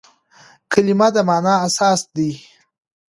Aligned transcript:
کلیمه 0.71 1.07
د 1.13 1.17
مانا 1.27 1.53
اساس 1.67 1.99
دئ. 2.15 2.31